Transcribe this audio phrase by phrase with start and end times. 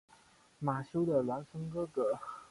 [0.57, 2.17] 马修的孪生哥哥。